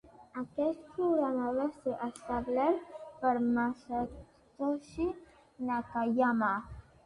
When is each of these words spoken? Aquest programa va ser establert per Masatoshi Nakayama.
Aquest 0.41 0.79
programa 0.95 1.49
va 1.57 1.67
ser 1.75 1.93
establert 2.07 2.97
per 3.21 3.35
Masatoshi 3.59 5.11
Nakayama. 5.71 6.55